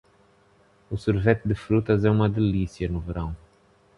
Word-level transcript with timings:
O 0.89 0.97
sorvete 0.97 1.47
de 1.47 1.53
frutas 1.53 2.03
é 2.03 2.09
uma 2.09 2.27
delícia 2.27 2.89
no 2.89 2.99
verão. 2.99 3.35